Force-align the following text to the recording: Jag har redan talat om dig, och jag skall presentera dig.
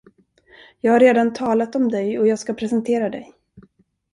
Jag 0.81 0.91
har 0.91 0.99
redan 0.99 1.33
talat 1.33 1.75
om 1.75 1.89
dig, 1.89 2.19
och 2.19 2.27
jag 2.27 2.39
skall 2.39 2.55
presentera 2.55 3.09
dig. 3.09 3.33